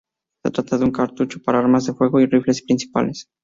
Se 0.43 0.49
trata 0.51 0.79
de 0.79 0.85
un 0.85 0.89
cartucho 0.91 1.43
para 1.45 1.59
armas 1.59 1.85
de 1.85 1.93
fuego, 1.93 2.19
y 2.19 2.25
rifles 2.25 2.63
principales. 2.63 3.27